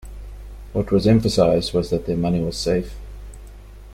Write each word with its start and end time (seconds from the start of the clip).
What 0.73 0.89
was 0.91 1.05
emphasized 1.05 1.75
was 1.75 1.91
that 1.91 2.07
their 2.07 2.17
money 2.17 2.41
was 2.43 2.57
safe. 2.57 2.95